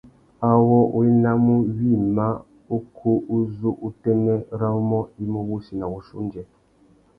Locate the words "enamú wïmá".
1.09-2.27